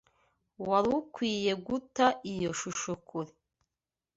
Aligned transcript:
Wari 0.67 0.89
ukwiye 0.99 1.51
guta 1.65 2.05
iyo 2.33 2.51
shusho 2.59 2.91
kure. 3.07 3.31